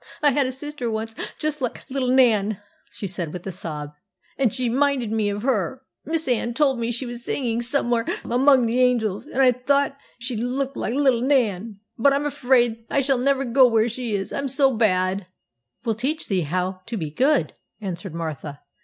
[0.23, 2.59] 'I had a sister once, just like little Nan,'
[2.89, 3.93] she said, with a sob,
[4.35, 5.83] 'and she minded me of her.
[6.05, 10.39] Miss Anne told me she was singing somewhere among the angels, and I thought she'd
[10.39, 11.81] look like little Nan.
[11.99, 15.27] But I'm afraid I shall never go where she is; I'm so bad.'
[15.85, 18.61] 'We'll teach thee how to be good,' answered Martha.